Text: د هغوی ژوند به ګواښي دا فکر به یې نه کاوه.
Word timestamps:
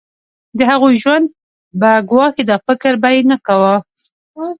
د 0.57 0.59
هغوی 0.71 0.95
ژوند 1.03 1.25
به 1.79 1.91
ګواښي 2.09 2.43
دا 2.49 2.57
فکر 2.67 2.93
به 3.01 3.09
یې 3.15 3.21
نه 3.31 3.37
کاوه. 3.45 3.75